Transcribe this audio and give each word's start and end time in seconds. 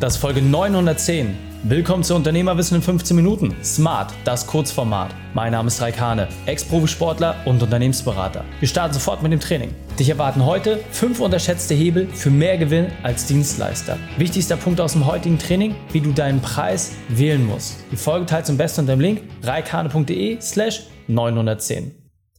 Das 0.00 0.14
ist 0.14 0.20
Folge 0.20 0.40
910. 0.40 1.36
Willkommen 1.64 2.04
zu 2.04 2.14
Unternehmerwissen 2.14 2.76
in 2.76 2.82
15 2.82 3.16
Minuten. 3.16 3.56
Smart, 3.64 4.14
das 4.24 4.46
Kurzformat. 4.46 5.12
Mein 5.34 5.50
Name 5.50 5.66
ist 5.66 5.82
Raikane, 5.82 6.28
Ex-Profisportler 6.46 7.34
und 7.46 7.60
Unternehmensberater. 7.60 8.44
Wir 8.60 8.68
starten 8.68 8.94
sofort 8.94 9.24
mit 9.24 9.32
dem 9.32 9.40
Training. 9.40 9.74
Dich 9.98 10.08
erwarten 10.08 10.46
heute 10.46 10.78
fünf 10.92 11.18
unterschätzte 11.18 11.74
Hebel 11.74 12.06
für 12.06 12.30
mehr 12.30 12.58
Gewinn 12.58 12.92
als 13.02 13.26
Dienstleister. 13.26 13.98
Wichtigster 14.18 14.56
Punkt 14.56 14.80
aus 14.80 14.92
dem 14.92 15.04
heutigen 15.04 15.36
Training, 15.36 15.74
wie 15.90 16.00
du 16.00 16.12
deinen 16.12 16.40
Preis 16.40 16.92
wählen 17.08 17.44
musst. 17.44 17.78
Die 17.90 17.96
Folge 17.96 18.26
teilst 18.26 18.50
du 18.50 18.52
am 18.52 18.58
besten 18.58 18.82
unter 18.82 18.94
dem 18.94 19.00
Link 19.00 19.22
raikane.de 19.42 20.40
slash 20.40 20.84
910. 21.08 21.97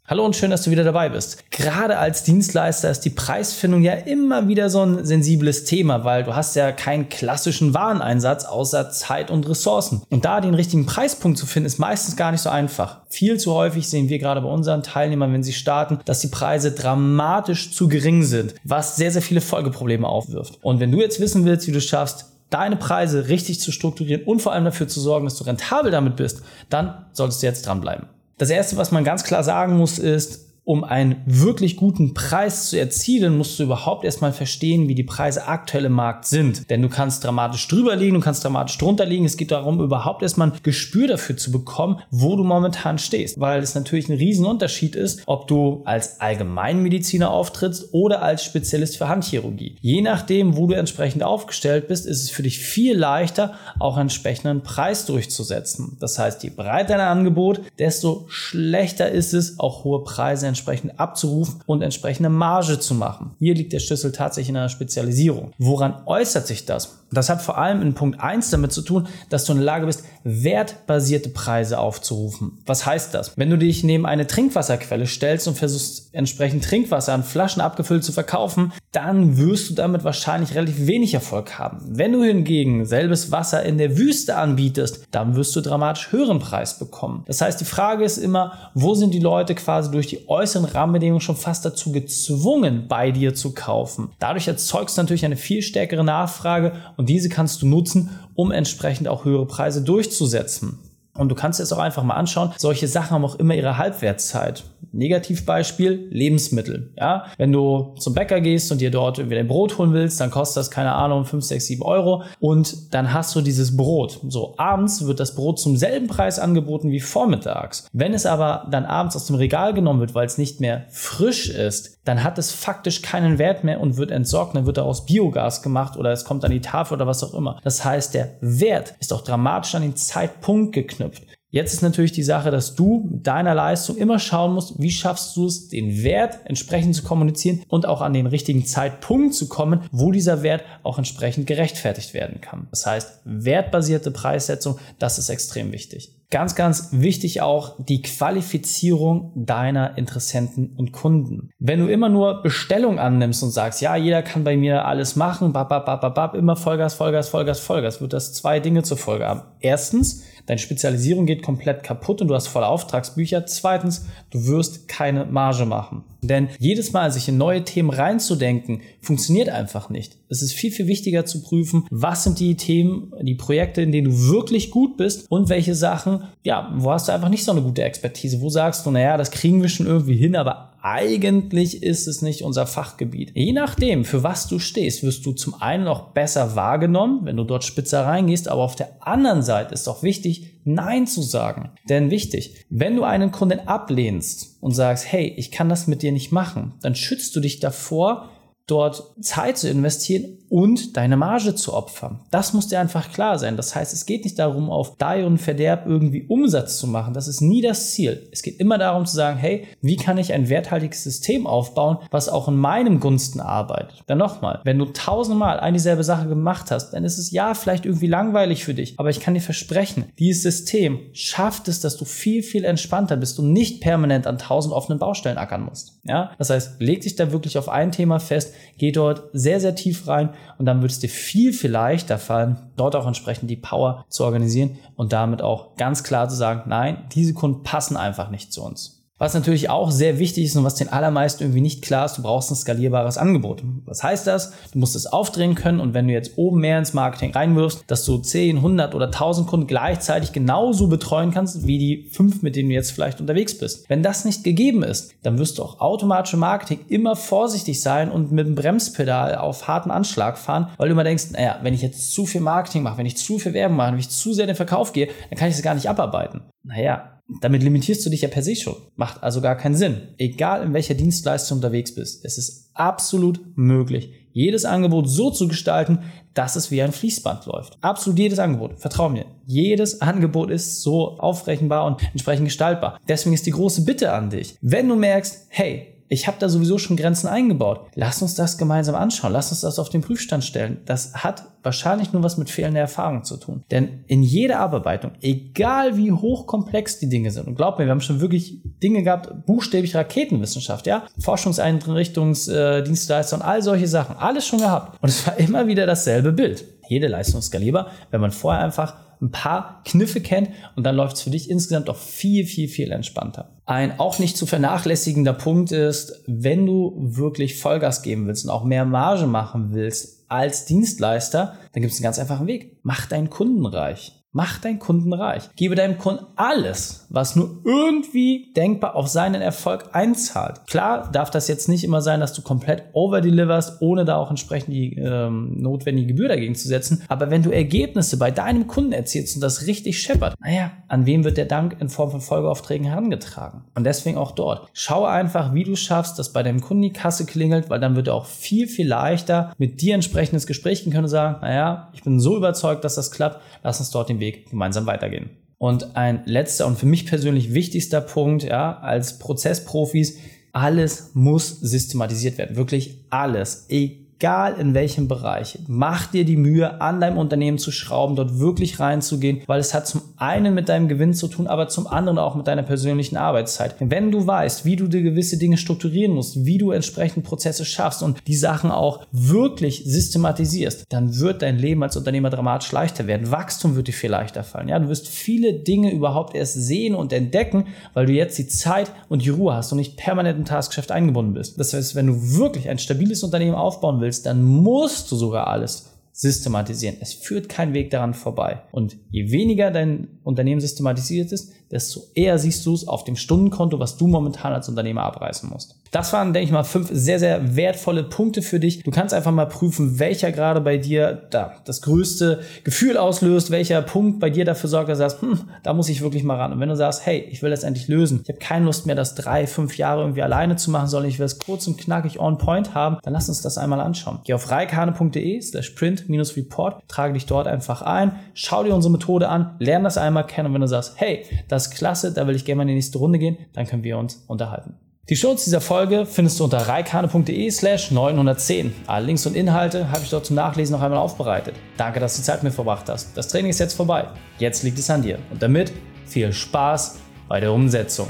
Hallo 0.09 0.25
und 0.25 0.35
schön, 0.35 0.49
dass 0.49 0.63
du 0.63 0.71
wieder 0.71 0.83
dabei 0.83 1.09
bist. 1.09 1.51
Gerade 1.51 1.99
als 1.99 2.23
Dienstleister 2.23 2.89
ist 2.89 3.01
die 3.01 3.11
Preisfindung 3.11 3.83
ja 3.83 3.93
immer 3.93 4.47
wieder 4.47 4.71
so 4.71 4.81
ein 4.81 5.05
sensibles 5.05 5.65
Thema, 5.65 6.03
weil 6.03 6.23
du 6.23 6.35
hast 6.35 6.55
ja 6.55 6.71
keinen 6.71 7.09
klassischen 7.09 7.75
Wareneinsatz 7.75 8.43
außer 8.43 8.89
Zeit 8.89 9.29
und 9.29 9.47
Ressourcen. 9.47 10.01
Und 10.09 10.25
da 10.25 10.41
den 10.41 10.55
richtigen 10.55 10.87
Preispunkt 10.87 11.37
zu 11.37 11.45
finden, 11.45 11.67
ist 11.67 11.77
meistens 11.77 12.15
gar 12.15 12.31
nicht 12.31 12.41
so 12.41 12.49
einfach. 12.49 13.01
Viel 13.07 13.37
zu 13.37 13.53
häufig 13.53 13.87
sehen 13.87 14.09
wir 14.09 14.17
gerade 14.17 14.41
bei 14.41 14.49
unseren 14.49 14.81
Teilnehmern, 14.81 15.31
wenn 15.31 15.43
sie 15.43 15.53
starten, 15.53 15.99
dass 16.05 16.21
die 16.21 16.29
Preise 16.29 16.71
dramatisch 16.71 17.71
zu 17.71 17.87
gering 17.87 18.23
sind, 18.23 18.55
was 18.63 18.95
sehr, 18.95 19.11
sehr 19.11 19.21
viele 19.21 19.41
Folgeprobleme 19.41 20.07
aufwirft. 20.07 20.57
Und 20.63 20.79
wenn 20.79 20.91
du 20.91 20.99
jetzt 20.99 21.19
wissen 21.19 21.45
willst, 21.45 21.67
wie 21.67 21.71
du 21.71 21.81
schaffst, 21.81 22.31
deine 22.49 22.77
Preise 22.77 23.27
richtig 23.27 23.59
zu 23.59 23.71
strukturieren 23.71 24.23
und 24.23 24.41
vor 24.41 24.53
allem 24.53 24.65
dafür 24.65 24.87
zu 24.87 25.01
sorgen, 25.01 25.25
dass 25.25 25.35
du 25.35 25.43
rentabel 25.43 25.91
damit 25.91 26.15
bist, 26.15 26.41
dann 26.71 27.05
solltest 27.13 27.43
du 27.43 27.45
jetzt 27.45 27.67
dranbleiben. 27.67 28.07
Das 28.39 28.49
Erste, 28.49 28.77
was 28.77 28.91
man 28.91 29.03
ganz 29.03 29.23
klar 29.23 29.43
sagen 29.43 29.77
muss, 29.77 29.99
ist, 29.99 30.48
um 30.63 30.83
einen 30.83 31.21
wirklich 31.25 31.77
guten 31.77 32.13
Preis 32.13 32.69
zu 32.69 32.77
erzielen, 32.77 33.37
musst 33.37 33.57
du 33.57 33.63
überhaupt 33.63 34.05
erstmal 34.05 34.33
verstehen, 34.33 34.87
wie 34.87 34.95
die 34.95 35.03
Preise 35.03 35.47
aktuell 35.47 35.85
im 35.85 35.93
Markt 35.93 36.25
sind. 36.25 36.69
Denn 36.69 36.81
du 36.81 36.89
kannst 36.89 37.23
dramatisch 37.23 37.67
drüber 37.67 37.95
liegen, 37.95 38.15
du 38.15 38.19
kannst 38.19 38.43
dramatisch 38.43 38.77
drunter 38.77 39.05
liegen. 39.05 39.25
Es 39.25 39.37
geht 39.37 39.51
darum, 39.51 39.79
überhaupt 39.79 40.21
erstmal 40.21 40.51
ein 40.51 40.57
Gespür 40.61 41.07
dafür 41.07 41.37
zu 41.37 41.51
bekommen, 41.51 42.01
wo 42.11 42.35
du 42.35 42.43
momentan 42.43 42.99
stehst. 42.99 43.39
Weil 43.39 43.63
es 43.63 43.75
natürlich 43.75 44.09
ein 44.09 44.17
Riesenunterschied 44.17 44.95
ist, 44.95 45.23
ob 45.25 45.47
du 45.47 45.81
als 45.85 46.19
Allgemeinmediziner 46.19 47.31
auftrittst 47.31 47.93
oder 47.93 48.21
als 48.21 48.43
Spezialist 48.43 48.97
für 48.97 49.07
Handchirurgie. 49.07 49.77
Je 49.81 50.01
nachdem, 50.01 50.57
wo 50.57 50.67
du 50.67 50.73
entsprechend 50.73 51.23
aufgestellt 51.23 51.87
bist, 51.87 52.05
ist 52.05 52.23
es 52.23 52.29
für 52.29 52.43
dich 52.43 52.59
viel 52.59 52.97
leichter, 52.97 53.53
auch 53.79 53.95
einen 53.95 54.09
entsprechenden 54.09 54.63
Preis 54.63 55.05
durchzusetzen. 55.05 55.97
Das 55.99 56.19
heißt, 56.19 56.43
je 56.43 56.49
breiter 56.49 56.97
dein 56.97 57.07
Angebot, 57.07 57.61
desto 57.77 58.25
schlechter 58.27 59.09
ist 59.09 59.33
es, 59.33 59.59
auch 59.59 59.83
hohe 59.83 60.03
Preise 60.03 60.47
entsprechend 60.49 60.99
abzurufen 60.99 61.61
und 61.65 61.81
entsprechende 61.81 62.29
Marge 62.29 62.79
zu 62.79 62.93
machen. 62.93 63.31
Hier 63.39 63.55
liegt 63.55 63.73
der 63.73 63.79
Schlüssel 63.79 64.11
tatsächlich 64.11 64.49
in 64.49 64.57
einer 64.57 64.69
Spezialisierung. 64.69 65.53
Woran 65.57 66.03
äußert 66.05 66.45
sich 66.45 66.65
das? 66.65 66.99
Das 67.11 67.29
hat 67.29 67.41
vor 67.41 67.57
allem 67.57 67.81
in 67.81 67.95
Punkt 67.95 68.19
1 68.19 68.51
damit 68.51 68.71
zu 68.71 68.81
tun, 68.81 69.07
dass 69.29 69.45
du 69.45 69.53
in 69.53 69.59
der 69.59 69.65
Lage 69.65 69.85
bist, 69.85 70.03
wertbasierte 70.23 71.29
Preise 71.29 71.79
aufzurufen. 71.79 72.59
Was 72.65 72.85
heißt 72.85 73.13
das? 73.13 73.37
Wenn 73.37 73.49
du 73.49 73.57
dich 73.57 73.83
neben 73.83 74.05
eine 74.05 74.27
Trinkwasserquelle 74.27 75.07
stellst 75.07 75.47
und 75.47 75.57
versuchst 75.57 76.09
entsprechend 76.13 76.63
Trinkwasser 76.63 77.13
an 77.13 77.23
Flaschen 77.23 77.61
abgefüllt 77.61 78.03
zu 78.03 78.11
verkaufen, 78.11 78.73
dann 78.91 79.37
wirst 79.37 79.69
du 79.69 79.75
damit 79.75 80.03
wahrscheinlich 80.03 80.55
relativ 80.55 80.87
wenig 80.87 81.13
Erfolg 81.13 81.59
haben. 81.59 81.79
Wenn 81.87 82.11
du 82.11 82.23
hingegen 82.23 82.85
selbes 82.85 83.31
Wasser 83.31 83.63
in 83.63 83.77
der 83.77 83.97
Wüste 83.97 84.35
anbietest, 84.35 85.05
dann 85.11 85.35
wirst 85.35 85.55
du 85.55 85.61
dramatisch 85.61 86.11
höheren 86.11 86.39
Preis 86.39 86.79
bekommen. 86.79 87.23
Das 87.27 87.41
heißt, 87.41 87.61
die 87.61 87.65
Frage 87.65 88.03
ist 88.03 88.17
immer, 88.17 88.71
wo 88.73 88.95
sind 88.95 89.13
die 89.13 89.19
Leute 89.19 89.53
quasi 89.53 89.91
durch 89.91 90.07
die 90.07 90.27
äußeren 90.27 90.65
Rahmenbedingungen 90.65 91.21
schon 91.21 91.35
fast 91.35 91.65
dazu 91.65 91.91
gezwungen, 91.91 92.87
bei 92.87 93.11
dir 93.11 93.35
zu 93.35 93.53
kaufen? 93.53 94.09
Dadurch 94.17 94.47
erzeugst 94.47 94.97
du 94.97 95.01
natürlich 95.01 95.25
eine 95.25 95.37
viel 95.37 95.61
stärkere 95.61 96.03
Nachfrage 96.03 96.73
und 96.97 97.09
diese 97.09 97.29
kannst 97.29 97.61
du 97.61 97.67
nutzen, 97.67 98.09
um 98.33 98.51
entsprechend 98.51 99.07
auch 99.07 99.23
höhere 99.23 99.45
Preise 99.45 99.83
durchzusetzen. 99.83 100.79
Und 101.19 101.29
du 101.29 101.35
kannst 101.35 101.59
es 101.59 101.73
auch 101.73 101.79
einfach 101.79 102.03
mal 102.03 102.13
anschauen. 102.13 102.53
Solche 102.57 102.87
Sachen 102.87 103.11
haben 103.11 103.25
auch 103.25 103.35
immer 103.35 103.53
ihre 103.53 103.77
Halbwertszeit. 103.77 104.63
Negativbeispiel, 104.91 106.07
Lebensmittel. 106.09 106.93
Ja, 106.97 107.25
wenn 107.37 107.51
du 107.51 107.95
zum 107.99 108.13
Bäcker 108.13 108.41
gehst 108.41 108.71
und 108.71 108.81
dir 108.81 108.91
dort 108.91 109.17
irgendwie 109.17 109.37
ein 109.37 109.47
Brot 109.47 109.77
holen 109.77 109.93
willst, 109.93 110.19
dann 110.19 110.31
kostet 110.31 110.57
das, 110.57 110.71
keine 110.71 110.93
Ahnung, 110.93 111.25
5, 111.25 111.43
6, 111.43 111.65
7 111.65 111.81
Euro 111.81 112.23
und 112.39 112.93
dann 112.93 113.13
hast 113.13 113.35
du 113.35 113.41
dieses 113.41 113.75
Brot. 113.75 114.19
So, 114.27 114.53
abends 114.57 115.05
wird 115.05 115.19
das 115.19 115.35
Brot 115.35 115.59
zum 115.59 115.77
selben 115.77 116.07
Preis 116.07 116.39
angeboten 116.39 116.91
wie 116.91 116.99
vormittags. 116.99 117.87
Wenn 117.93 118.13
es 118.13 118.25
aber 118.25 118.67
dann 118.71 118.85
abends 118.85 119.15
aus 119.15 119.27
dem 119.27 119.35
Regal 119.35 119.73
genommen 119.73 119.99
wird, 119.99 120.15
weil 120.15 120.25
es 120.25 120.37
nicht 120.37 120.59
mehr 120.59 120.85
frisch 120.89 121.49
ist, 121.49 121.99
dann 122.05 122.23
hat 122.23 122.37
es 122.39 122.51
faktisch 122.51 123.01
keinen 123.01 123.37
Wert 123.37 123.63
mehr 123.63 123.79
und 123.79 123.97
wird 123.97 124.11
entsorgt, 124.11 124.55
dann 124.55 124.65
wird 124.65 124.77
daraus 124.77 125.05
Biogas 125.05 125.61
gemacht 125.61 125.95
oder 125.95 126.11
es 126.11 126.25
kommt 126.25 126.43
an 126.43 126.51
die 126.51 126.61
Tafel 126.61 126.95
oder 126.95 127.07
was 127.07 127.23
auch 127.23 127.33
immer. 127.33 127.59
Das 127.63 127.85
heißt, 127.85 128.13
der 128.13 128.37
Wert 128.41 128.95
ist 128.99 129.13
auch 129.13 129.21
dramatisch 129.21 129.75
an 129.75 129.83
den 129.83 129.95
Zeitpunkt 129.95 130.73
geknüpft. 130.73 131.23
Jetzt 131.51 131.73
ist 131.73 131.81
natürlich 131.81 132.11
die 132.11 132.23
Sache, 132.23 132.51
dass 132.51 132.75
du 132.75 133.07
mit 133.09 133.25
deiner 133.25 133.55
Leistung 133.55 133.97
immer 133.97 134.19
schauen 134.19 134.53
musst, 134.53 134.79
wie 134.79 134.91
schaffst 134.91 135.35
du 135.35 135.47
es, 135.47 135.67
den 135.67 136.03
Wert 136.03 136.39
entsprechend 136.45 136.95
zu 136.95 137.01
kommunizieren 137.01 137.63
und 137.67 137.87
auch 137.87 138.01
an 138.01 138.13
den 138.13 138.27
richtigen 138.27 138.65
Zeitpunkt 138.65 139.33
zu 139.33 139.49
kommen, 139.49 139.81
wo 139.91 140.11
dieser 140.11 140.43
Wert 140.43 140.63
auch 140.83 140.99
entsprechend 140.99 141.47
gerechtfertigt 141.47 142.13
werden 142.13 142.39
kann. 142.39 142.67
Das 142.69 142.85
heißt, 142.85 143.21
wertbasierte 143.25 144.11
Preissetzung, 144.11 144.77
das 144.99 145.17
ist 145.17 145.29
extrem 145.29 145.71
wichtig. 145.71 146.18
Ganz, 146.31 146.53
ganz 146.53 146.89
wichtig 146.91 147.41
auch 147.41 147.75
die 147.79 148.03
Qualifizierung 148.03 149.31
deiner 149.35 149.97
Interessenten 149.97 150.75
und 150.77 150.91
Kunden. 150.91 151.49
Wenn 151.57 151.79
du 151.79 151.87
immer 151.87 152.07
nur 152.07 152.43
Bestellung 152.43 152.99
annimmst 152.99 153.41
und 153.41 153.49
sagst, 153.49 153.81
ja, 153.81 153.95
jeder 153.95 154.21
kann 154.21 154.43
bei 154.43 154.55
mir 154.55 154.85
alles 154.85 155.15
machen, 155.15 155.53
bap, 155.53 155.69
bap, 155.69 155.87
bap, 155.87 156.13
bap, 156.13 156.35
immer 156.35 156.55
Vollgas, 156.55 156.93
Vollgas, 156.93 157.29
Vollgas, 157.29 157.59
Vollgas, 157.59 157.99
wird 157.99 158.13
das 158.13 158.33
zwei 158.33 158.59
Dinge 158.59 158.83
zur 158.83 158.97
Folge 158.97 159.25
haben. 159.25 159.41
Erstens, 159.59 160.23
deine 160.45 160.59
Spezialisierung 160.59 161.25
geht 161.25 161.41
komplett 161.41 161.81
kaputt 161.81 162.21
und 162.21 162.27
du 162.27 162.35
hast 162.35 162.47
volle 162.47 162.67
Auftragsbücher. 162.67 163.47
Zweitens, 163.47 164.05
du 164.29 164.45
wirst 164.45 164.87
keine 164.87 165.25
Marge 165.25 165.65
machen. 165.65 166.03
Denn 166.21 166.49
jedes 166.59 166.91
Mal 166.91 167.11
sich 167.11 167.29
in 167.29 167.37
neue 167.37 167.63
Themen 167.63 167.89
reinzudenken, 167.89 168.81
funktioniert 169.01 169.49
einfach 169.49 169.89
nicht. 169.89 170.17
Es 170.27 170.41
ist 170.41 170.53
viel, 170.53 170.71
viel 170.71 170.87
wichtiger 170.87 171.25
zu 171.25 171.41
prüfen, 171.41 171.85
was 171.89 172.23
sind 172.23 172.39
die 172.39 172.55
Themen, 172.55 173.13
die 173.21 173.35
Projekte, 173.35 173.81
in 173.81 173.91
denen 173.91 174.11
du 174.11 174.29
wirklich 174.29 174.69
gut 174.69 174.97
bist 174.97 175.29
und 175.29 175.49
welche 175.49 175.75
Sachen, 175.75 176.23
ja, 176.43 176.73
wo 176.77 176.91
hast 176.91 177.07
du 177.07 177.13
einfach 177.13 177.29
nicht 177.29 177.43
so 177.43 177.51
eine 177.51 177.61
gute 177.61 177.83
Expertise. 177.83 178.41
Wo 178.41 178.49
sagst 178.49 178.85
du, 178.85 178.91
naja, 178.91 179.17
das 179.17 179.31
kriegen 179.31 179.61
wir 179.61 179.69
schon 179.69 179.87
irgendwie 179.87 180.17
hin, 180.17 180.35
aber 180.35 180.73
eigentlich 180.81 181.83
ist 181.83 182.07
es 182.07 182.21
nicht 182.21 182.43
unser 182.43 182.65
Fachgebiet. 182.65 183.31
Je 183.35 183.53
nachdem, 183.53 184.05
für 184.05 184.23
was 184.23 184.47
du 184.47 184.59
stehst, 184.59 185.03
wirst 185.03 185.25
du 185.25 185.31
zum 185.33 185.61
einen 185.61 185.87
auch 185.87 186.09
besser 186.11 186.55
wahrgenommen, 186.55 187.21
wenn 187.23 187.37
du 187.37 187.43
dort 187.43 187.63
spitzer 187.63 188.05
reingehst, 188.05 188.47
aber 188.47 188.63
auf 188.63 188.75
der 188.75 188.95
anderen 188.99 189.41
Seite 189.41 189.73
ist 189.73 189.87
auch 189.87 190.03
wichtig, 190.03 190.59
Nein 190.65 191.07
zu 191.07 191.21
sagen. 191.21 191.71
Denn 191.87 192.11
wichtig, 192.11 192.65
wenn 192.69 192.95
du 192.95 193.03
einen 193.03 193.31
Kunden 193.31 193.59
ablehnst 193.59 194.57
und 194.61 194.71
sagst, 194.71 195.11
hey, 195.11 195.33
ich 195.37 195.51
kann 195.51 195.69
das 195.69 195.87
mit 195.87 196.01
dir 196.01 196.11
nicht 196.11 196.31
machen, 196.31 196.73
dann 196.81 196.95
schützt 196.95 197.35
du 197.35 197.39
dich 197.39 197.59
davor, 197.59 198.29
dort 198.69 199.03
Zeit 199.21 199.57
zu 199.57 199.69
investieren 199.69 200.37
und 200.49 200.97
deine 200.97 201.15
Marge 201.15 201.55
zu 201.55 201.73
opfern. 201.73 202.19
Das 202.31 202.53
muss 202.53 202.67
dir 202.67 202.79
einfach 202.79 203.11
klar 203.11 203.37
sein. 203.37 203.55
Das 203.55 203.75
heißt, 203.75 203.93
es 203.93 204.05
geht 204.05 204.23
nicht 204.23 204.39
darum, 204.39 204.69
auf 204.69 204.97
Dai 204.97 205.25
und 205.25 205.37
Verderb 205.37 205.85
irgendwie 205.85 206.25
Umsatz 206.27 206.77
zu 206.77 206.87
machen. 206.87 207.13
Das 207.13 207.27
ist 207.27 207.41
nie 207.41 207.61
das 207.61 207.91
Ziel. 207.91 208.27
Es 208.31 208.41
geht 208.41 208.59
immer 208.59 208.77
darum 208.77 209.05
zu 209.05 209.15
sagen, 209.15 209.37
hey, 209.37 209.67
wie 209.81 209.95
kann 209.95 210.17
ich 210.17 210.33
ein 210.33 210.49
werthaltiges 210.49 211.03
System 211.03 211.45
aufbauen, 211.45 211.97
was 212.11 212.29
auch 212.29 212.47
in 212.47 212.57
meinem 212.57 212.99
Gunsten 212.99 213.39
arbeitet? 213.39 214.03
Dann 214.07 214.17
nochmal, 214.17 214.61
wenn 214.63 214.79
du 214.79 214.85
tausendmal 214.85 215.59
eine 215.59 215.77
dieselbe 215.77 216.03
Sache 216.03 216.27
gemacht 216.27 216.71
hast, 216.71 216.91
dann 216.91 217.03
ist 217.03 217.19
es 217.19 217.31
ja 217.31 217.53
vielleicht 217.53 217.85
irgendwie 217.85 218.07
langweilig 218.07 218.65
für 218.65 218.73
dich. 218.73 218.95
Aber 218.97 219.09
ich 219.09 219.19
kann 219.19 219.35
dir 219.35 219.41
versprechen, 219.41 220.05
dieses 220.17 220.41
System 220.41 220.99
schafft 221.13 221.67
es, 221.67 221.79
dass 221.79 221.97
du 221.97 222.05
viel, 222.05 222.43
viel 222.43 222.65
entspannter 222.65 223.17
bist 223.17 223.39
und 223.39 223.53
nicht 223.53 223.81
permanent 223.81 224.25
an 224.25 224.37
tausend 224.37 224.73
offenen 224.73 224.99
Baustellen 224.99 225.37
ackern 225.37 225.63
musst. 225.63 225.99
Ja? 226.03 226.31
Das 226.37 226.49
heißt, 226.49 226.81
leg 226.81 227.01
dich 227.01 227.15
da 227.15 227.31
wirklich 227.31 227.57
auf 227.57 227.69
ein 227.69 227.91
Thema 227.91 228.19
fest, 228.19 228.53
geh 228.77 228.91
dort 228.91 229.23
sehr, 229.33 229.59
sehr 229.59 229.75
tief 229.75 230.07
rein 230.07 230.29
und 230.57 230.65
dann 230.65 230.81
wird 230.81 230.91
es 230.91 230.99
dir 230.99 231.09
viel, 231.09 231.53
viel 231.53 231.71
leichter 231.71 232.17
fallen, 232.17 232.57
dort 232.75 232.95
auch 232.95 233.07
entsprechend 233.07 233.49
die 233.49 233.55
Power 233.55 234.05
zu 234.09 234.23
organisieren 234.23 234.77
und 234.95 235.13
damit 235.13 235.41
auch 235.41 235.75
ganz 235.75 236.03
klar 236.03 236.29
zu 236.29 236.35
sagen, 236.35 236.63
nein, 236.67 237.05
diese 237.13 237.33
Kunden 237.33 237.63
passen 237.63 237.97
einfach 237.97 238.29
nicht 238.29 238.53
zu 238.53 238.63
uns. 238.63 238.98
Was 239.19 239.33
natürlich 239.33 239.69
auch 239.69 239.91
sehr 239.91 240.17
wichtig 240.17 240.45
ist 240.45 240.55
und 240.55 240.63
was 240.63 240.75
den 240.75 240.87
allermeisten 240.87 241.43
irgendwie 241.43 241.59
nicht 241.59 241.83
klar 241.83 242.05
ist, 242.05 242.17
du 242.17 242.21
brauchst 242.21 242.51
ein 242.51 242.55
skalierbares 242.55 243.17
Angebot. 243.17 243.61
Was 243.85 244.01
heißt 244.01 244.25
das? 244.25 244.53
Du 244.71 244.79
musst 244.79 244.95
es 244.95 245.07
aufdrehen 245.07 245.55
können 245.55 245.81
und 245.81 245.93
wenn 245.93 246.07
du 246.07 246.13
jetzt 246.13 246.37
oben 246.37 246.61
mehr 246.61 246.79
ins 246.79 246.93
Marketing 246.93 247.33
reinwirfst, 247.33 247.83
dass 247.87 248.05
du 248.05 248.17
10, 248.17 248.57
100 248.57 248.95
oder 248.95 249.07
1000 249.07 249.45
Kunden 249.45 249.67
gleichzeitig 249.67 250.31
genauso 250.31 250.87
betreuen 250.87 251.31
kannst, 251.31 251.67
wie 251.67 251.77
die 251.77 252.09
fünf, 252.09 252.43
mit 252.43 252.55
denen 252.55 252.69
du 252.69 252.75
jetzt 252.75 252.91
vielleicht 252.91 253.19
unterwegs 253.19 253.57
bist. 253.57 253.89
Wenn 253.89 254.03
das 254.03 254.23
nicht 254.23 254.45
gegeben 254.45 254.83
ist, 254.83 255.13
dann 255.21 255.37
wirst 255.37 255.57
du 255.57 255.63
auch 255.63 255.81
automatisch 255.81 256.33
im 256.33 256.39
Marketing 256.39 256.79
immer 256.87 257.17
vorsichtig 257.17 257.81
sein 257.81 258.09
und 258.09 258.31
mit 258.31 258.47
dem 258.47 258.55
Bremspedal 258.55 259.35
auf 259.35 259.67
harten 259.67 259.91
Anschlag 259.91 260.37
fahren, 260.37 260.69
weil 260.77 260.87
du 260.87 260.93
immer 260.93 261.03
denkst, 261.03 261.31
naja, 261.31 261.59
wenn 261.61 261.73
ich 261.73 261.81
jetzt 261.81 262.13
zu 262.13 262.25
viel 262.25 262.39
Marketing 262.39 262.83
mache, 262.83 262.97
wenn 262.97 263.05
ich 263.05 263.17
zu 263.17 263.37
viel 263.37 263.53
Werbung 263.53 263.75
mache, 263.75 263.91
wenn 263.91 263.99
ich 263.99 264.09
zu 264.09 264.31
sehr 264.31 264.45
in 264.45 264.49
den 264.51 264.55
Verkauf 264.55 264.93
gehe, 264.93 265.07
dann 265.29 265.37
kann 265.37 265.49
ich 265.49 265.55
es 265.55 265.61
gar 265.61 265.75
nicht 265.75 265.89
abarbeiten. 265.89 266.41
Naja, 266.63 267.18
damit 267.41 267.63
limitierst 267.63 268.05
du 268.05 268.09
dich 268.09 268.21
ja 268.21 268.27
per 268.27 268.43
se 268.43 268.55
schon. 268.55 268.75
Macht 268.95 269.23
also 269.23 269.41
gar 269.41 269.55
keinen 269.55 269.75
Sinn. 269.75 270.09
Egal 270.17 270.63
in 270.63 270.73
welcher 270.73 270.95
Dienstleistung 270.95 271.61
du 271.61 271.67
unterwegs 271.67 271.93
bist, 271.93 272.25
es 272.25 272.37
ist 272.37 272.71
absolut 272.73 273.39
möglich, 273.55 274.11
jedes 274.31 274.65
Angebot 274.65 275.09
so 275.09 275.31
zu 275.31 275.47
gestalten, 275.47 275.99
dass 276.33 276.55
es 276.55 276.71
wie 276.71 276.81
ein 276.81 276.91
Fließband 276.91 277.45
läuft. 277.45 277.77
Absolut 277.81 278.19
jedes 278.19 278.39
Angebot. 278.39 278.79
Vertrau 278.79 279.09
mir. 279.09 279.25
Jedes 279.45 280.01
Angebot 280.01 280.51
ist 280.51 280.81
so 280.81 281.17
aufrechenbar 281.17 281.85
und 281.85 282.01
entsprechend 282.11 282.45
gestaltbar. 282.45 282.99
Deswegen 283.07 283.33
ist 283.33 283.45
die 283.45 283.51
große 283.51 283.83
Bitte 283.83 284.13
an 284.13 284.29
dich. 284.29 284.55
Wenn 284.61 284.87
du 284.87 284.95
merkst, 284.95 285.47
hey, 285.49 285.98
ich 286.09 286.27
habe 286.27 286.37
da 286.39 286.49
sowieso 286.49 286.79
schon 286.79 286.97
Grenzen 286.97 287.27
eingebaut. 287.27 287.81
Lass 287.93 288.23
uns 288.23 288.35
das 288.35 288.57
gemeinsam 288.57 288.95
anschauen. 288.95 289.31
Lass 289.31 289.51
uns 289.51 289.61
das 289.61 289.77
auf 289.77 289.89
den 289.89 290.01
Prüfstand 290.01 290.43
stellen. 290.43 290.81
Das 290.85 291.13
hat 291.13 291.43
wahrscheinlich 291.61 292.13
nur 292.13 292.23
was 292.23 292.37
mit 292.37 292.49
fehlender 292.49 292.81
Erfahrung 292.81 293.23
zu 293.23 293.37
tun. 293.37 293.63
Denn 293.69 294.03
in 294.07 294.23
jeder 294.23 294.59
Abarbeitung, 294.59 295.11
egal 295.21 295.97
wie 295.97 296.11
hochkomplex 296.11 296.97
die 296.97 297.09
Dinge 297.09 297.29
sind, 297.29 297.47
und 297.47 297.53
glaub 297.55 297.77
mir, 297.77 297.85
wir 297.85 297.91
haben 297.91 298.01
schon 298.01 298.21
wirklich 298.21 298.57
Dinge 298.81 299.03
gehabt, 299.03 299.45
buchstäblich 299.45 299.95
Raketenwissenschaft, 299.95 300.87
ja, 300.87 301.03
Forschungseinrichtungsdienstleister 301.19 303.35
und 303.35 303.43
all 303.43 303.61
solche 303.61 303.87
Sachen, 303.87 304.17
alles 304.17 304.47
schon 304.47 304.57
gehabt. 304.59 304.97
Und 305.03 305.09
es 305.09 305.27
war 305.27 305.37
immer 305.37 305.67
wieder 305.67 305.85
dasselbe 305.85 306.31
Bild. 306.31 306.65
Jede 306.87 307.07
Leistung 307.07 307.43
skalierbar, 307.43 307.91
wenn 308.09 308.21
man 308.21 308.31
vorher 308.31 308.63
einfach 308.63 308.95
ein 309.21 309.31
paar 309.31 309.81
Kniffe 309.85 310.21
kennt 310.21 310.49
und 310.75 310.83
dann 310.83 310.95
läuft 310.95 311.17
es 311.17 311.21
für 311.21 311.29
dich 311.29 311.49
insgesamt 311.49 311.89
auch 311.89 311.97
viel, 311.97 312.45
viel, 312.45 312.67
viel 312.67 312.91
entspannter. 312.91 313.57
Ein 313.65 313.99
auch 313.99 314.19
nicht 314.19 314.37
zu 314.37 314.45
vernachlässigender 314.45 315.33
Punkt 315.33 315.71
ist, 315.71 316.23
wenn 316.25 316.65
du 316.65 316.95
wirklich 316.97 317.57
Vollgas 317.57 318.01
geben 318.01 318.27
willst 318.27 318.45
und 318.45 318.51
auch 318.51 318.63
mehr 318.63 318.85
Marge 318.85 319.27
machen 319.27 319.73
willst 319.73 320.25
als 320.29 320.65
Dienstleister, 320.65 321.57
dann 321.73 321.81
gibt 321.81 321.93
es 321.93 321.99
einen 321.99 322.03
ganz 322.03 322.19
einfachen 322.19 322.47
Weg. 322.47 322.77
Mach 322.83 323.07
deinen 323.07 323.29
Kunden 323.29 323.65
reich. 323.65 324.18
Mach 324.31 324.59
deinen 324.59 324.77
Kunden 324.77 325.11
reich. 325.11 325.49
Gebe 325.55 325.73
deinem 325.73 325.97
Kunden 325.97 326.23
alles, 326.35 327.07
was 327.09 327.35
nur 327.35 327.61
irgendwie 327.65 328.53
denkbar 328.55 328.95
auf 328.95 329.07
seinen 329.07 329.41
Erfolg 329.41 329.89
einzahlt. 329.93 330.67
Klar 330.67 331.09
darf 331.11 331.31
das 331.31 331.47
jetzt 331.47 331.67
nicht 331.67 331.83
immer 331.83 332.01
sein, 332.01 332.19
dass 332.19 332.33
du 332.33 332.43
komplett 332.43 332.83
overdeliverst, 332.93 333.81
ohne 333.81 334.05
da 334.05 334.17
auch 334.17 334.29
entsprechend 334.29 334.71
die 334.71 334.93
ähm, 334.97 335.59
notwendige 335.59 336.09
Gebühr 336.09 336.27
dagegen 336.27 336.53
zu 336.53 336.67
setzen. 336.67 337.01
Aber 337.07 337.31
wenn 337.31 337.41
du 337.41 337.49
Ergebnisse 337.49 338.19
bei 338.19 338.29
deinem 338.29 338.67
Kunden 338.67 338.91
erzielst 338.91 339.35
und 339.35 339.41
das 339.41 339.65
richtig 339.65 339.99
scheppert, 339.99 340.35
naja, 340.39 340.73
an 340.87 341.07
wem 341.07 341.23
wird 341.23 341.37
der 341.37 341.45
Dank 341.45 341.77
in 341.79 341.89
Form 341.89 342.11
von 342.11 342.21
Folgeaufträgen 342.21 342.85
herangetragen? 342.85 343.63
Und 343.73 343.83
deswegen 343.83 344.19
auch 344.19 344.33
dort. 344.33 344.69
Schaue 344.73 345.09
einfach, 345.09 345.55
wie 345.55 345.63
du 345.63 345.75
schaffst, 345.75 346.19
dass 346.19 346.33
bei 346.33 346.43
deinem 346.43 346.61
Kunden 346.61 346.83
die 346.83 346.93
Kasse 346.93 347.25
klingelt, 347.25 347.71
weil 347.71 347.79
dann 347.79 347.95
wird 347.95 348.07
er 348.07 348.13
auch 348.13 348.27
viel, 348.27 348.67
viel 348.67 348.87
leichter 348.87 349.53
mit 349.57 349.81
dir 349.81 349.95
entsprechendes 349.95 350.45
Gespräch 350.45 350.83
gehen 350.83 350.91
können 350.93 351.05
und 351.05 351.09
sagen, 351.09 351.37
naja, 351.41 351.89
ich 351.93 352.03
bin 352.03 352.19
so 352.19 352.37
überzeugt, 352.37 352.83
dass 352.83 352.93
das 352.93 353.09
klappt, 353.09 353.41
lass 353.63 353.79
uns 353.79 353.89
dort 353.89 354.09
den 354.09 354.18
Weg 354.19 354.49
gemeinsam 354.49 354.85
weitergehen. 354.85 355.29
Und 355.57 355.95
ein 355.95 356.23
letzter 356.25 356.67
und 356.67 356.77
für 356.77 356.85
mich 356.85 357.05
persönlich 357.05 357.53
wichtigster 357.53 358.01
Punkt, 358.01 358.43
ja, 358.43 358.79
als 358.79 359.19
Prozessprofis, 359.19 360.17
alles 360.53 361.11
muss 361.13 361.59
systematisiert 361.59 362.37
werden. 362.37 362.55
Wirklich 362.55 363.05
alles. 363.09 363.65
Egal 363.69 364.08
egal 364.19 364.59
in 364.59 364.73
welchem 364.73 365.07
Bereich, 365.07 365.59
mach 365.67 366.07
dir 366.07 366.25
die 366.25 366.35
Mühe, 366.35 366.81
an 366.81 366.99
deinem 366.99 367.17
Unternehmen 367.17 367.57
zu 367.57 367.71
schrauben, 367.71 368.17
dort 368.17 368.37
wirklich 368.37 368.77
reinzugehen, 368.79 369.41
weil 369.47 369.61
es 369.61 369.73
hat 369.73 369.87
zum 369.87 370.01
einen 370.17 370.53
mit 370.53 370.67
deinem 370.67 370.89
Gewinn 370.89 371.13
zu 371.13 371.29
tun, 371.29 371.47
aber 371.47 371.69
zum 371.69 371.87
anderen 371.87 372.17
auch 372.17 372.35
mit 372.35 372.45
deiner 372.45 372.63
persönlichen 372.63 373.15
Arbeitszeit. 373.15 373.75
Wenn 373.79 374.11
du 374.11 374.27
weißt, 374.27 374.65
wie 374.65 374.75
du 374.75 374.87
dir 374.87 375.03
gewisse 375.03 375.37
Dinge 375.37 375.57
strukturieren 375.57 376.13
musst, 376.13 376.45
wie 376.45 376.57
du 376.57 376.71
entsprechend 376.71 377.23
Prozesse 377.23 377.63
schaffst 377.63 378.03
und 378.03 378.17
die 378.27 378.35
Sachen 378.35 378.71
auch 378.71 379.05
wirklich 379.13 379.83
systematisierst, 379.85 380.83
dann 380.89 381.17
wird 381.17 381.41
dein 381.41 381.57
Leben 381.57 381.81
als 381.81 381.95
Unternehmer 381.95 382.29
dramatisch 382.29 382.73
leichter 382.73 383.07
werden. 383.07 383.31
Wachstum 383.31 383.77
wird 383.77 383.87
dir 383.87 383.93
viel 383.93 384.11
leichter 384.11 384.43
fallen. 384.43 384.67
Ja, 384.67 384.79
du 384.79 384.89
wirst 384.89 385.07
viele 385.07 385.53
Dinge 385.53 385.93
überhaupt 385.93 386.35
erst 386.35 386.55
sehen 386.55 386.93
und 386.93 387.13
entdecken, 387.13 387.67
weil 387.93 388.05
du 388.05 388.11
jetzt 388.11 388.37
die 388.37 388.47
Zeit 388.47 388.91
und 389.07 389.23
die 389.23 389.29
Ruhe 389.29 389.53
hast 389.53 389.71
und 389.71 389.77
nicht 389.77 389.95
permanent 389.95 390.37
im 390.37 390.45
Taskgeschäft 390.45 390.91
eingebunden 390.91 391.33
bist. 391.33 391.57
Das 391.57 391.73
heißt, 391.73 391.95
wenn 391.95 392.07
du 392.07 392.37
wirklich 392.37 392.67
ein 392.69 392.79
stabiles 392.79 393.23
Unternehmen 393.23 393.55
aufbauen 393.55 394.01
willst, 394.01 394.08
willst, 394.09 394.25
dann 394.25 394.43
musst 394.43 395.11
du 395.11 395.15
sogar 395.15 395.47
alles 395.47 395.85
systematisieren. 396.19 396.97
Es 396.99 397.13
führt 397.13 397.47
kein 397.47 397.73
Weg 397.73 397.91
daran 397.91 398.13
vorbei. 398.13 398.63
Und 398.73 398.97
je 399.09 399.31
weniger 399.31 399.71
dein 399.71 400.19
Unternehmen 400.25 400.59
systematisiert 400.59 401.31
ist, 401.31 401.53
desto 401.71 402.01
eher 402.13 402.37
siehst 402.37 402.65
du 402.65 402.73
es 402.73 402.87
auf 402.87 403.05
dem 403.05 403.15
Stundenkonto, 403.15 403.79
was 403.79 403.95
du 403.95 404.07
momentan 404.07 404.51
als 404.51 404.67
Unternehmer 404.67 405.03
abreißen 405.03 405.49
musst. 405.49 405.79
Das 405.91 406.11
waren, 406.13 406.33
denke 406.33 406.45
ich 406.45 406.51
mal, 406.51 406.63
fünf 406.63 406.89
sehr, 406.91 407.19
sehr 407.19 407.55
wertvolle 407.55 408.03
Punkte 408.03 408.41
für 408.41 408.59
dich. 408.59 408.83
Du 408.83 408.91
kannst 408.91 409.13
einfach 409.13 409.31
mal 409.31 409.45
prüfen, 409.45 409.97
welcher 409.99 410.31
gerade 410.31 410.61
bei 410.61 410.77
dir 410.77 411.27
da 411.31 411.55
das 411.65 411.81
größte 411.81 412.41
Gefühl 412.63 412.97
auslöst, 412.97 413.49
welcher 413.49 413.81
Punkt 413.81 414.19
bei 414.19 414.29
dir 414.29 414.45
dafür 414.45 414.69
sorgt, 414.69 414.89
dass 414.89 414.97
du 414.97 415.09
sagst, 415.09 415.21
hm, 415.21 415.39
da 415.63 415.73
muss 415.73 415.89
ich 415.89 416.01
wirklich 416.01 416.23
mal 416.23 416.35
ran. 416.35 416.51
Und 416.51 416.59
wenn 416.59 416.69
du 416.69 416.75
sagst, 416.75 417.05
hey, 417.05 417.27
ich 417.31 417.41
will 417.41 417.49
das 417.49 417.63
endlich 417.63 417.87
lösen, 417.87 418.21
ich 418.23 418.29
habe 418.29 418.39
keine 418.39 418.65
Lust 418.65 418.85
mehr, 418.85 418.95
das 418.95 419.15
drei, 419.15 419.47
fünf 419.47 419.77
Jahre 419.77 420.01
irgendwie 420.01 420.21
alleine 420.21 420.57
zu 420.57 420.69
machen, 420.69 420.87
sondern 420.87 421.09
ich 421.09 421.17
will 421.17 421.25
es 421.25 421.39
kurz 421.39 421.65
und 421.67 421.77
knackig 421.77 422.19
on 422.19 422.37
point 422.37 422.75
haben, 422.75 422.97
dann 423.03 423.13
lass 423.13 423.29
uns 423.29 423.41
das 423.41 423.57
einmal 423.57 423.79
anschauen. 423.79 424.19
Geh 424.25 424.33
auf 424.33 424.51
reikane.de 424.51 425.41
slash 425.41 425.75
print-report, 426.09 426.83
trage 426.87 427.13
dich 427.13 427.25
dort 427.25 427.47
einfach 427.47 427.81
ein, 427.81 428.13
schau 428.33 428.63
dir 428.63 428.73
unsere 428.73 428.91
Methode 428.91 429.29
an, 429.29 429.55
lerne 429.59 429.83
das 429.83 429.97
einmal 429.97 430.25
kennen 430.25 430.47
und 430.47 430.53
wenn 430.53 430.61
du 430.61 430.67
sagst, 430.67 430.93
hey, 430.97 431.25
das 431.47 431.67
ist 431.67 431.75
klasse, 431.75 432.13
da 432.13 432.27
will 432.27 432.35
ich 432.35 432.45
gerne 432.45 432.57
mal 432.57 432.63
in 432.63 432.69
die 432.69 432.75
nächste 432.75 432.97
Runde 432.97 433.19
gehen, 433.19 433.37
dann 433.53 433.65
können 433.65 433.83
wir 433.83 433.97
uns 433.97 434.23
unterhalten. 434.27 434.75
Die 435.09 435.15
Shownotes 435.15 435.45
dieser 435.45 435.59
Folge 435.59 436.05
findest 436.05 436.39
du 436.39 436.43
unter 436.43 436.59
reikane.de 436.59 437.49
slash 437.49 437.89
910. 437.89 438.71
Alle 438.85 439.07
Links 439.07 439.25
und 439.25 439.35
Inhalte 439.35 439.91
habe 439.91 440.01
ich 440.03 440.11
dort 440.11 440.27
zum 440.27 440.35
Nachlesen 440.35 440.75
noch 440.75 440.83
einmal 440.83 440.99
aufbereitet. 440.99 441.55
Danke, 441.77 441.99
dass 441.99 442.13
du 442.13 442.21
die 442.21 442.25
Zeit 442.25 442.43
mit 442.43 442.53
verbracht 442.53 442.87
hast. 442.89 443.17
Das 443.17 443.27
Training 443.27 443.49
ist 443.49 443.57
jetzt 443.57 443.73
vorbei. 443.73 444.05
Jetzt 444.37 444.61
liegt 444.61 444.77
es 444.77 444.87
an 444.91 445.01
dir. 445.01 445.17
Und 445.31 445.41
damit 445.41 445.71
viel 446.05 446.31
Spaß 446.31 446.99
bei 447.27 447.39
der 447.39 447.51
Umsetzung. 447.51 448.09